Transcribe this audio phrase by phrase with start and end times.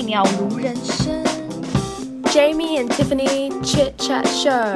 [0.00, 1.22] 菜鸟如人生
[2.32, 4.74] ，Jamie and Tiffany Chit Chat Show。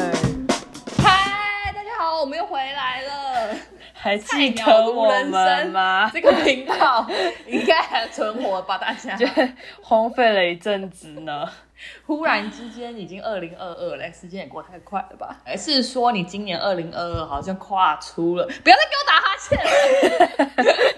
[1.02, 3.56] 嗨，大家好，我们又回来了。
[3.94, 6.10] 还菜记得我们吗？
[6.12, 7.08] 这个频道
[7.46, 8.76] 应该还存活吧？
[8.76, 9.26] 大家
[9.80, 11.48] 荒废了一阵子呢。
[12.06, 15.38] 忽然之间已经二零二二了，时间也过太快了吧？
[15.42, 18.44] 还是说你今年二零二二好像跨出了？
[18.62, 20.74] 不要再给我打哈欠了！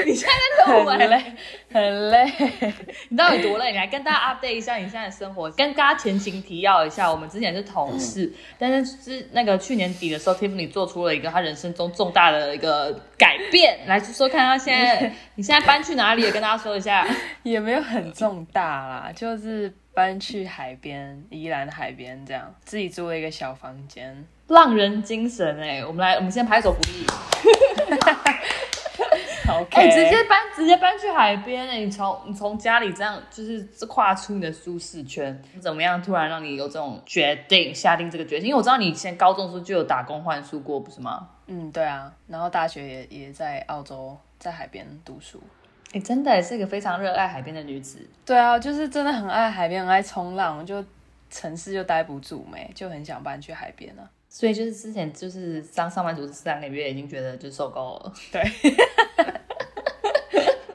[0.04, 1.32] 你现在在录哎、很累，
[1.72, 2.32] 很累。
[3.10, 3.72] 你到底多累？
[3.72, 7.10] 你来跟大家 update 一下你现在的生活，跟大家前情提要一下。
[7.10, 13.78] 我们之前是同事，但是是那个去年底的时候，Tiffany 做出了一个他人生中重大的一个改变。
[13.86, 16.22] 来说说看，他现在 你现在搬去哪里？
[16.22, 17.06] 也跟大家说一下。
[17.42, 24.24] 也没有很重大啦，就是搬去海边，宜兰海边这样，自己租了一个小房间。
[24.48, 27.06] 浪人精神哎、我们来，我们先拍手鼓励。
[29.46, 36.02] OK，哎、直接搬，直接搬去海边哎、你从你从家里这样，就是跨出你的舒适圈，怎么样？
[36.02, 38.48] 突然让你有这种决定，下定这个决心？
[38.48, 41.28] 因为我知道你以前高中的时候就有打工换宿过，不是吗？
[41.46, 45.42] 嗯，对啊，然后大学也也在澳洲，在海边读书。
[45.92, 47.98] 哎、真的是一个非常热爱海边的女子。
[48.24, 50.82] 对啊，就是真的很爱海边，很爱冲浪，就
[51.30, 54.02] 城市就待不住没，就很想搬去海边啊。
[54.28, 58.12] 所以就是之前就是当上班族这三个月，已经觉得就受够了。
[58.32, 58.42] 对，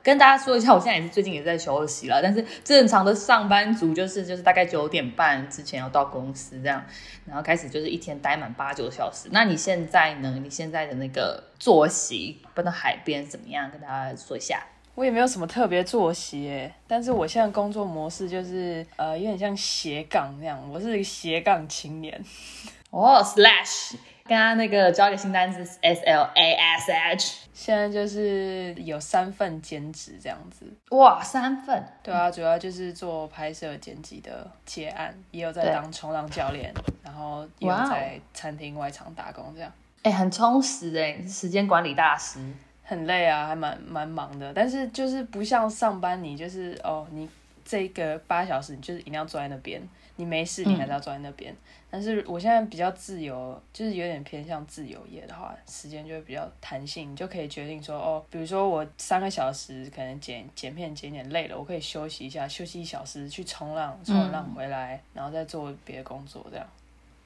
[0.01, 6.83] 跟大家说一下，我现在也是最近也在休息了，但是正常的上班族就是就是大概九点半之前要到公司这样，
[7.25, 9.27] 然后开始就是一天待满八九小时。
[9.31, 10.39] 那你现在呢？
[10.41, 13.69] 你现在的那个作息搬到海边怎么样？
[13.71, 14.63] 跟大家说一下。
[14.95, 22.21] 我也没有什么特别作息耶，但是我现在工作模式就是呃有点像斜杠那样，我是斜杠青年。
[22.91, 31.83] 哦、s l a s h 刚刚那个教一个新单词 S L A S H，现在就是有三份兼职这样子，哇，三份。
[32.03, 36.71] 对啊，主要就是做拍摄剪辑的接案，也有在对当冲浪教练，
[37.03, 39.71] 然后也有在餐厅外场打工这样。
[40.03, 42.39] 哎、很充实哎，时间管理大师。
[42.83, 47.27] 很累啊，还蛮蛮忙的，但是就是不像上班，你就是哦，你
[47.69, 49.79] 这个八小时你就是一定要坐在那边，
[50.15, 51.55] 你没事你还是要坐在那边。
[51.91, 66.65] 但是我现在比较自由，就是有点偏向自由业的话，时间就会比较弹性，你就可以决定说哦，比如说我三个小时可能剪剪片剪点累了，我可以休息一下，休息一小时去冲浪，冲完浪回来，然后再做别的工作，这样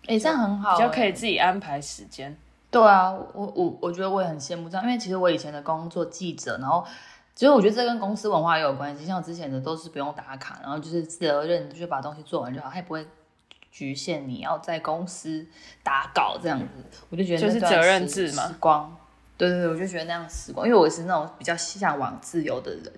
[0.07, 2.35] 哎、这样很好、比较可以哎自己安排时间。
[2.69, 6.83] 对啊，我我我觉得我也很羡慕这样，因为其实我以前的工作记者，然后
[7.35, 9.05] 其实我觉得这跟公司文化也有关系。
[9.05, 13.05] 像我之前的都是不用打卡，然后就是责任就是把东西做完就好，他也不会
[13.71, 15.45] 局限你要在公司
[15.81, 16.65] 打稿这样子。
[17.09, 18.95] 我就觉得就是责任制嘛时光，
[19.35, 22.93] 对对对，我就觉得那样时光，因为我是那种比较向往自由的人。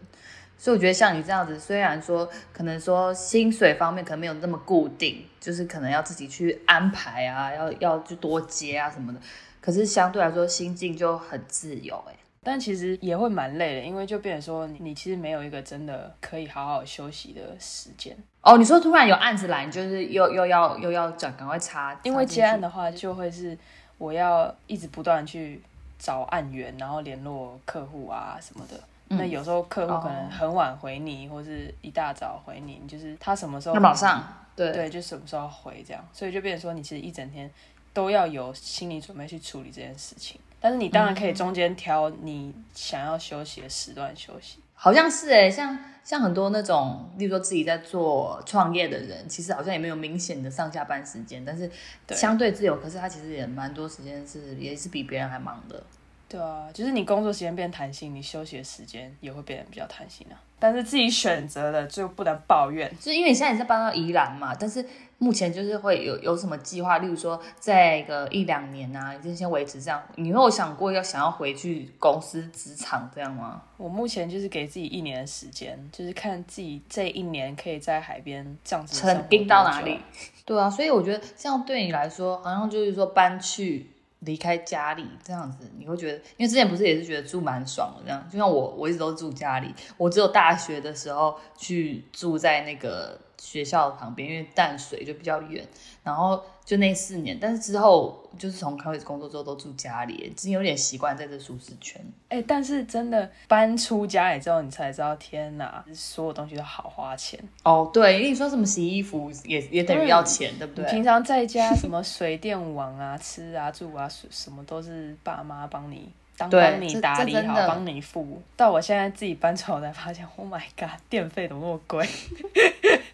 [0.57, 9.19] 所以我觉得像你这样子，虽然说可能说薪水方面可能没有那么固定，就是可能要自己去安排啊，要要去多接啊什么的，
[9.61, 23.57] 可是相对来说心境就很自由哎、但其实也会蛮累的，因为就变成说你你其实没有一个真的可以好好休息的时间，哦，你说突然有案子来，你就是又又要又要转赶快插，因为接案的话就会是
[23.97, 25.59] 我要一直不断去
[25.97, 28.79] 找案源，然后联络客户啊什么的。
[29.09, 29.17] 嗯。
[29.17, 30.29] 那有时候客户可能哦。
[30.29, 34.23] 很晚回你，或是一大早回你，你就是他什么时候那马上
[34.55, 34.71] 对。
[34.71, 37.49] 对，就什么时候回这样，所以就变成说你其实一整天
[37.91, 40.39] 都要有心理准备去处理这件事情。
[40.65, 44.57] 但是你当然可以中间挑你想要休息的时段休息。
[44.73, 51.69] 好像是哎、像像很多那种，例如说自己在做创业的人，其实好像也没有明显的上下班时间，但是
[52.09, 55.83] 相对自由，可是他其实也蛮多时间是也是比别人还忙的。
[56.27, 60.41] 对啊，就是你工作时间变弹性，你休息的时间也会变得比较弹性啊。
[60.65, 62.89] 但是自己选择的就不能抱怨。
[62.99, 64.83] 就是因为你现在也是搬到宜兰嘛，但是
[65.19, 70.01] 目前就是会有有什么计划，例如说在个一两年啊，你就先维持这样。
[70.15, 73.61] 你会有想过要想要回去公司职场这样吗？
[73.77, 79.99] 我目前就是给自己一年的时间，就是看自己这一年可以在海边这样子生活成冰到哪里？
[80.43, 83.85] 对啊，所以我觉得这样对你来说，好像就是说搬去
[84.25, 95.63] 离开家里这样子，你会觉得，因为之前不是也是觉得住蛮爽的这样，就像我我一直都住家里，我只有大学的时候去住在那个学校旁边，因为淡水就比较远，
[96.03, 102.03] 然后就那四年，但是之后就是从开始工作之后都住家里，已经有点习惯在这舒适圈。
[102.29, 107.39] 哎、但是真的搬出家里之后，你才知道，天哪，所有东西都好花钱。
[107.63, 110.85] 哦，对，因为你说什么洗衣服也也等于要钱，对不对？
[110.89, 118.41] 平常在家什么水电网啊、吃啊、住啊，什什么都是爸妈帮你当对帮你打理好，帮你付。
[118.57, 122.05] 到我现在自己搬出来，我才发现，Oh my god，电费怎么那么贵？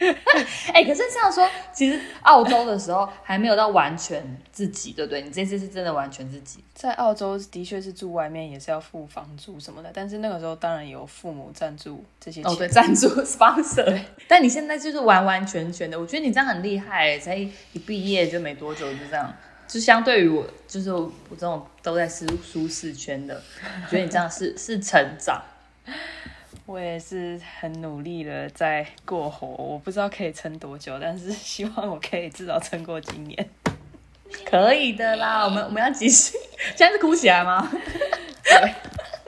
[0.74, 5.22] 哎、可是这样说，其实澳洲的时候还没有到完全自己，对不对？
[5.22, 6.64] 你这次是真的完全自己。
[6.74, 12.52] 在澳洲的确是住外面，也是要付房租什么的，但是那个时候当然有父母赞助这些钱。
[12.52, 14.02] 哦，对，赞助 sponsor。
[14.28, 19.32] 但你现在就是完完全全的，我觉得你这样很厉害欸，才一一毕业就没多久就这样。
[19.68, 23.42] 就相对于我，就是我这种都在舒舒适圈的，
[23.86, 25.42] 我觉得你这样是是成长。
[26.72, 33.50] 我也是很努力的在过活，我不知道可以撑多久，但是希望我可以至少撑过今年。
[34.46, 36.38] 可以的啦，我们我们要继续。
[36.78, 37.70] 现在是哭起来吗？
[38.46, 38.74] 对，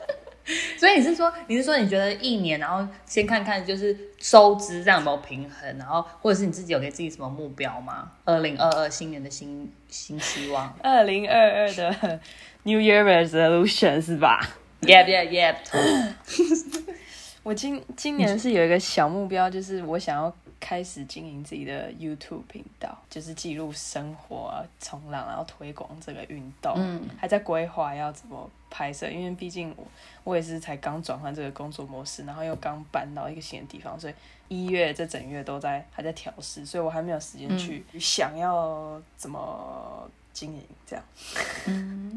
[0.79, 8.09] 所以你是说，你是说你觉得一年，然后先看看就是收支这样有没有平衡，然后或者是你自己有给自己什么目标吗？
[8.23, 10.73] 二零二二新年的新新希望。
[10.81, 12.21] 二零二二的
[12.63, 14.39] New Year Resolution 是吧
[14.83, 15.55] ？Yep, yep, yep。
[17.43, 26.73] 我今今年是有一个小目标，就是我想要开始经营自己的 YouTube 频道，就是记录生活啊、冲浪，然后推广这个运动。
[26.77, 29.85] 嗯，还在规划要怎么拍摄，因为毕竟我
[30.23, 34.13] 我也是才刚转换这个工作模式，然后又刚搬到一个新的地方，所以
[34.47, 41.05] 一月这整月都在还在调试，所以我还没有时间去想要怎么经营这样。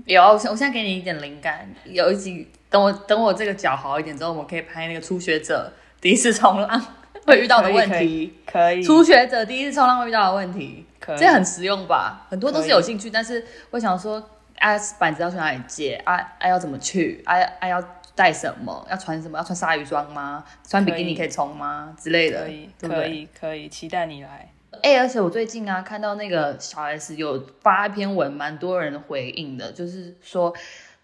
[0.07, 1.69] 有，我现我现在给你一点灵感。
[1.85, 6.87] 有一集，等我等我这个脚好一点之后，我们可以拍那个初学者第一次冲浪
[7.27, 8.35] 会遇到的问可题。
[8.47, 12.27] 可以，初学者第一次冲浪 会遇到的问题，可以这很实用吧？
[12.31, 14.19] 很多都是有兴趣，但是我想说，
[14.59, 15.95] 啊，板子要去哪里借？
[16.05, 17.23] 啊啊，要怎么去？
[17.27, 17.83] 啊啊，要
[18.15, 18.87] 带什么？
[18.91, 19.37] 要穿什么？
[19.39, 20.45] 要穿鲨鱼装吗？
[20.67, 21.95] 穿比基尼可以冲吗？
[22.01, 24.49] 之类的，可以对可以可以，期待你来。
[24.83, 30.55] 哎、而且我最近啊看到那个小 S 有发一篇文，蛮多人回应的，就是说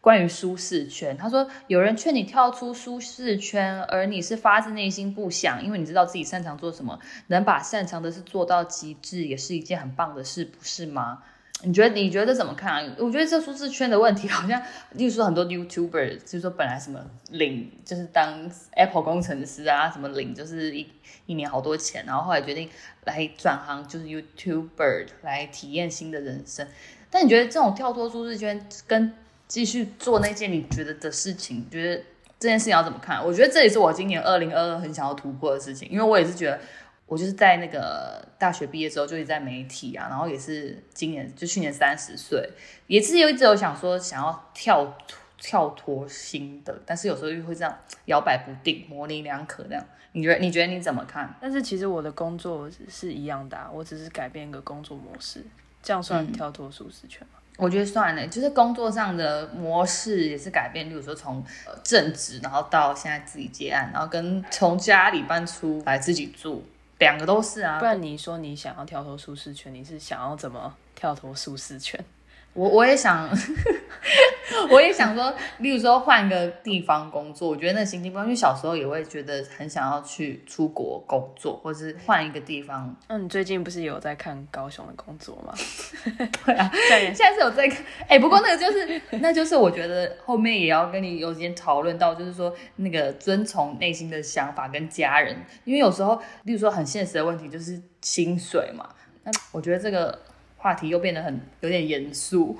[0.01, 1.17] 关于舒适圈。
[1.17, 6.99] 他说有人劝你跳出舒适圈，而你是发自内心不想，因为你知道自己擅长做什么，
[7.29, 11.23] 能把擅长的事做到极致，也是一件很棒的事，不是吗？
[11.65, 12.95] 你觉得你觉得怎么看啊？
[12.99, 14.61] 我觉得这舒适圈的问题， 好像，
[14.93, 17.01] 例如说很多 YouTuber，就是说本来什么
[17.31, 20.87] 领就是当 Apple 工程师啊，什么领就是一
[21.27, 22.69] 一年好多钱，然后后来决定
[23.05, 26.67] 来转行就是 YouTuber 来体验新的人生。
[27.11, 29.13] 但你觉得这种跳脱舒适圈跟
[29.47, 32.03] 继续做那件你觉得的事情，觉得
[32.41, 33.25] 这件事情要怎么看？
[33.25, 36.59] 我觉得这也是我今年二零二二很想要突破的事情，因为我也是觉得。
[37.07, 42.49] 我就是在那个大学毕业之后就一直在媒体啊，然后也是今年就去年三十岁，
[42.87, 49.85] 也是有一直有想说想要跳脱跳脱新的，但是有时候又会这样摇摆不定，模棱两可这样。
[50.13, 51.35] 你觉得你觉得你怎么看？
[51.41, 55.45] 但是其实我的工作是一样的、啊，我只是改变一个工作模式，
[55.83, 57.39] 这样算嗯跳脱舒适圈吗？
[57.57, 66.65] 我觉得算了，就是工作上的模式也是改变，例如说从呃正职，然后到现在自己接案，然后跟从家里搬出来自己住，
[67.03, 67.85] 两个都是啊不。
[67.85, 72.03] 然你说你想要跳脱舒适圈，你是想要怎么跳脱舒适圈？
[72.55, 73.29] 我我也想，
[74.71, 78.27] 我也想说，例如说换个地方工作，我觉得那心情不一样。
[78.27, 82.95] 因为小时候也会觉得很想要去出国工作，或是换一个地方。
[83.09, 85.55] 那、你最近不是有在看高雄的工作吗？
[86.45, 98.89] 对啊， 现在是有在看，哎、不过那个就是，那就是我觉得后面也要跟你有间讨论到，就是说那个遵从内心的想法跟家人，因为有时候，例如说很现实的问题就是薪水嘛。
[99.25, 100.19] 那我觉得这个
[100.63, 102.57] 话题又变得很有点严肃，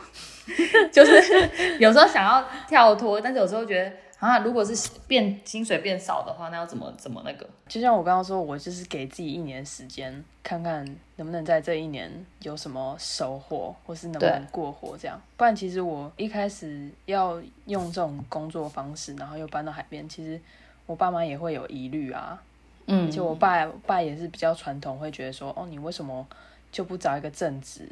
[0.93, 7.49] 就是有时候想要跳脱，但是有时候觉得啊，如果是变薪水变少的话，那要怎么怎么那个？
[7.69, 15.21] 就像我刚刚说，我就是给自己一年时间，看看能不能在这一年有什么收获，或是能不能过活这样。
[15.37, 20.41] 不然，其实我一开始要用这种工作方式，然后又搬到海边，其实
[20.87, 22.43] 我爸妈也会有疑虑啊。
[22.87, 26.27] 嗯，就我爸爸也是比较传统，会觉得说，哦，你为什么
[26.73, 27.87] 就不找一个正职，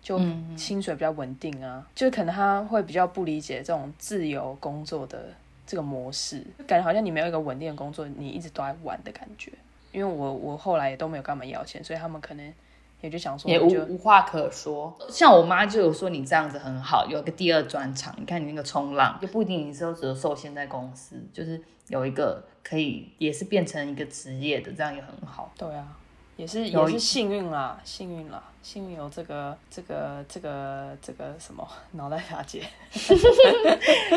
[0.00, 1.84] 就嗯薪水比较稳定啊？
[1.94, 5.30] 就可能他会比较不理解这种自由工作的
[5.66, 9.50] 这个模式，感觉好像你没有一个稳定的工作，你一直都在玩的感觉。
[9.90, 12.54] 因为我我后来也都没有跟他们要钱，所以他们可能
[13.00, 14.94] 也就想说，也无就无话可说。
[15.08, 18.14] 像我妈就有说你这样子很好，有个第二专长。
[18.18, 21.58] 你看你那个冲浪，就不一定你是只有受限在公司，就是
[21.88, 25.50] 有一个可以也是变成一个职业的，这样也很好。
[25.56, 25.96] 对啊，
[26.38, 32.62] 也是也是幸运啦，幸运啦，幸运有这个这个这个这个什么脑袋打结。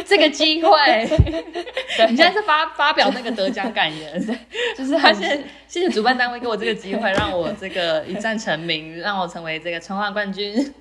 [0.05, 0.69] 这个机会，
[2.07, 4.23] 你现在是发发表那个得奖感言，
[4.77, 5.35] 就是很他现在
[5.67, 10.71] 谢谢主办单位给我这个机会，让我这个一战成名，让我成为这个春晚冠军。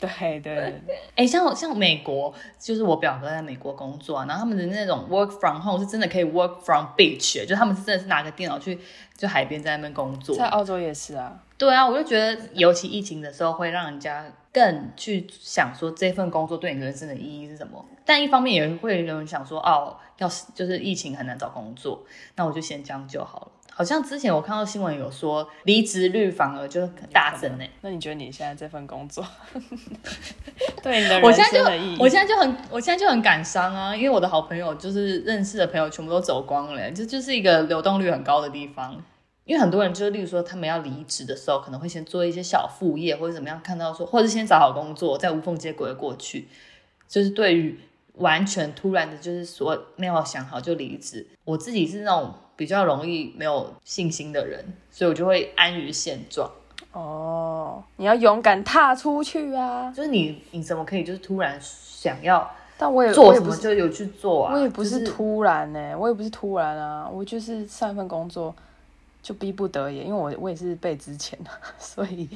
[0.00, 0.82] 对对对，
[1.16, 8.78] 哎、像像美国，就是我表哥在美国工作啊，然后他们的那种 work from home 是真的可以 work from beach，就他们是真的是拿个电脑去
[9.16, 10.34] 就海边在那边工作。
[10.34, 11.42] 在澳洲也是啊。
[11.58, 17.84] 对啊，我就觉得，尤其疫情的时候，会让人家更去想说这份工作对你人生的意义是什么。
[18.04, 22.02] 但一方面也会有人想说，哦，要是就是疫情很难找工作，
[22.34, 23.52] 那我就先将就好了。
[23.74, 29.24] 好像之前我看到新闻有说，离职率反而就大增欸呢、那你觉得你现在这份工作
[30.82, 31.96] 对你的人我现在就生的意义？
[31.98, 39.02] 我现在就很我现在就很感伤啊，因为我的好朋友就是认识的朋友全部都走光了，这就是一个流动率很高的地方。
[39.44, 46.46] 因为很多人就是，例如说他们要离职的时候，可能会先做一些小副业或者怎么样，看到说，或者先找好工作，再无缝接轨地过去。
[47.08, 47.76] 就是对于
[48.14, 56.50] 完全突然的，就是说没有想好就离职，我自己是那种比较容易没有信心的人，所以我就会安于现状。
[56.92, 59.90] 哦，你要勇敢踏出去啊！
[59.96, 64.54] 就是你你怎么可以就是突然想要但我也做什我也不是么就有去做啊？
[64.54, 68.54] 我也不是突然呢、我也不是突然啊，我就是上一份工作
[69.22, 72.28] 就逼不得已，因为我我也是被之前的， 所以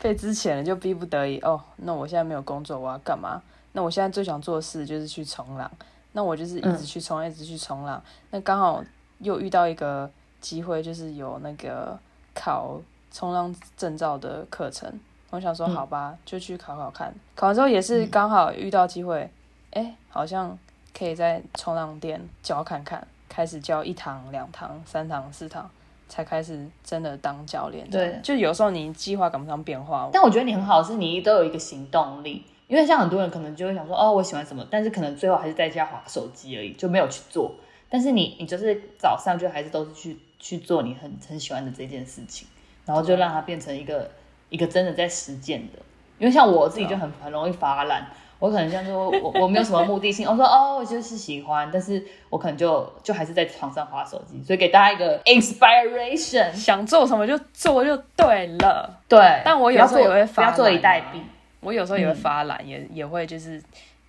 [0.00, 1.38] 被之前了就逼不得已。
[1.40, 3.42] 哦，那我现在没有工作，我要干嘛？
[3.72, 5.70] 那我现在最想做的事就是去冲浪，
[6.12, 8.02] 那我就是一直嗯去冲，一直去冲浪。
[8.30, 8.82] 那刚好
[9.18, 10.10] 又遇到一个
[10.40, 11.98] 机会，就是有那个
[12.34, 12.80] 考
[13.12, 14.92] 冲浪证照的课程，
[15.30, 17.14] 我想说嗯好吧，就去考考看。
[17.34, 19.30] 考完之后也是刚好遇到机会，
[19.72, 20.58] 哎、好像
[20.96, 25.70] 可以在冲浪店教看看，开始教一堂、两堂、三堂、四堂，
[26.08, 27.88] 才开始真的当教练。
[27.90, 32.44] 对就有时候你计划赶不上变化，但我觉得你很好，是你都有一个行动力。
[32.68, 37.54] 因为像很多人可能就会想说，哦，我喜欢什么，但是可能最后还是在家划手机而已，就没有去做。
[37.88, 42.46] 但是你，你就是早上就还是都是去去做你很很喜欢的这件事情，
[42.84, 44.10] 然后就让它变成一个
[44.50, 45.78] 一个真的在实践的。
[46.18, 48.06] 因为像我自己就很很容易发懒，
[48.38, 54.42] 我可能像说我我没有什么目的性，我说哦，我就是喜欢，但是我可能就就还是在床上划手机。
[54.42, 58.98] 所以给大家一个 inspiration，想做什么就做就对了。
[59.08, 61.22] 对，但我有时候也会发不要坐以待毙。
[61.60, 63.62] 我有时候也会嗯发懒，也也会就是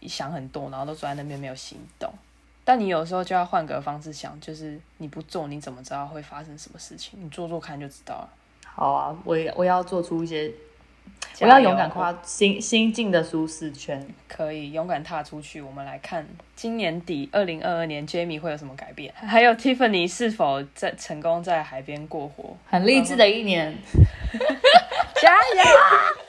[0.04, 2.12] 想很多，然后都坐在那边没有行动。
[2.64, 7.20] 但你有时候就要换个方式想，就是你不做，你怎么知道会发生什么事情？
[7.22, 8.30] 你做做看就知道了。
[8.64, 10.54] 好啊，我也我要做出一些，
[11.42, 14.08] 我要勇敢跨新新进的舒适圈。
[14.28, 15.60] 可以勇敢踏出去。
[15.60, 16.26] 我们来看
[16.56, 22.56] 今年底二零二二年 Jamie 会有什么改变，还有 Tiffany 是否在成功在海边过活？
[22.68, 23.76] 很励志的一年。
[25.22, 26.29] 加油！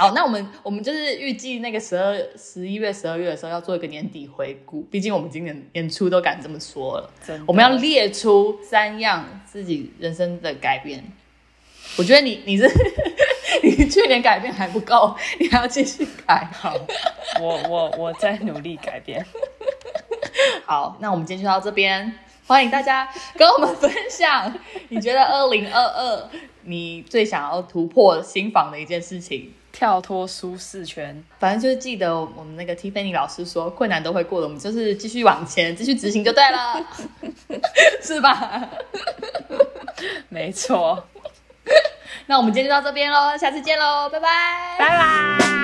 [0.00, 7.10] 好，那我们我们就是预计那个十二十一月、十二月的时候要做一个年底回顾，毕竟我们今年年初都敢这么说了，
[7.46, 11.04] 我们要列出三样自己人生的改变。
[11.98, 12.66] 我觉得你你是
[13.62, 16.48] 你去年改变还不够，你还要继续改。
[16.50, 16.74] 好，
[17.38, 19.22] 我我我在努力改变。
[20.64, 22.10] 好，那我们今天就到这边，
[22.46, 24.50] 欢迎大家跟我们分享，
[24.88, 26.30] 你觉得二零二二
[26.62, 29.52] 你最想要突破新房的一件事情。
[29.72, 36.74] 跳脱舒适圈，反正就是记得我们那个 Tiffany 老师说，困难都会过的，我们就是继续往前，继续执行就对了，
[38.02, 38.68] 是吧？
[40.28, 41.06] 没错。
[42.26, 45.59] 那我们今天就到这边喽，下次见喽，拜拜，拜拜。